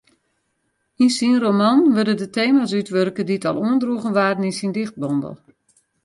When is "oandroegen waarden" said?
3.65-4.47